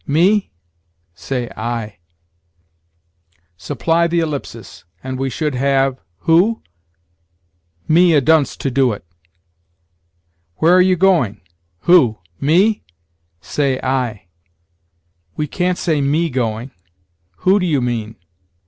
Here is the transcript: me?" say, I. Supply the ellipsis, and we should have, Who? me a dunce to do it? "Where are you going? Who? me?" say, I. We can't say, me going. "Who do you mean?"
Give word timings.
me?" 0.07 0.51
say, 1.13 1.47
I. 1.55 1.99
Supply 3.55 4.07
the 4.07 4.19
ellipsis, 4.21 4.83
and 5.03 5.19
we 5.19 5.29
should 5.29 5.53
have, 5.53 6.01
Who? 6.21 6.63
me 7.87 8.15
a 8.15 8.19
dunce 8.21 8.57
to 8.57 8.71
do 8.71 8.93
it? 8.93 9.05
"Where 10.55 10.73
are 10.73 10.81
you 10.81 10.95
going? 10.95 11.41
Who? 11.81 12.17
me?" 12.39 12.83
say, 13.41 13.79
I. 13.83 14.25
We 15.35 15.45
can't 15.45 15.77
say, 15.77 16.01
me 16.01 16.31
going. 16.31 16.71
"Who 17.45 17.59
do 17.59 17.67
you 17.67 17.79
mean?" 17.79 18.15